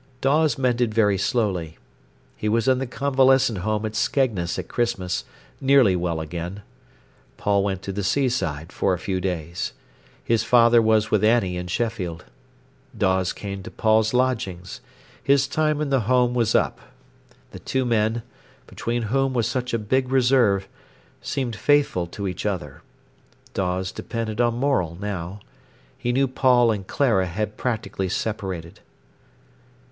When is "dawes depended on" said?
23.53-24.55